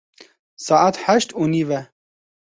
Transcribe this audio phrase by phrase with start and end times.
[0.65, 1.81] Saet heşt û nîv e.